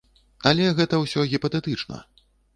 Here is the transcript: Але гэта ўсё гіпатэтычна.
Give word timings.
Але 0.51 0.71
гэта 0.79 1.01
ўсё 1.03 1.27
гіпатэтычна. 1.35 2.03